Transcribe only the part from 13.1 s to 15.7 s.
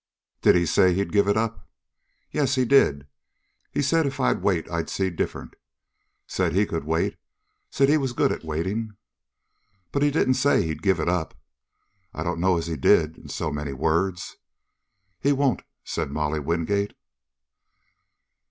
in so many words." "He won't,"